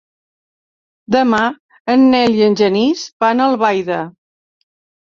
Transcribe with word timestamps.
Demà 1.17 1.41
en 1.97 2.09
Nel 2.15 2.39
i 2.41 2.45
en 2.49 2.59
Genís 2.63 3.07
van 3.27 3.47
a 3.47 3.53
Albaida. 3.53 4.05